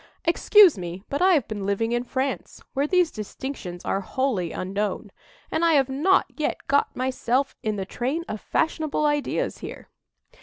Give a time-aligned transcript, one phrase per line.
[0.25, 5.11] Excuse me, but I have been living in France, where these distinctions are wholly unknown,
[5.51, 9.89] and I have not yet got myself in the train of fashionable ideas here."